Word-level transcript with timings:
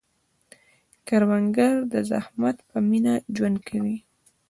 کروندګر 1.07 1.73
د 1.93 1.95
زحمت 2.09 2.57
په 2.69 2.77
مینه 2.89 3.13
ژوند 3.35 3.57
کوي 3.67 3.97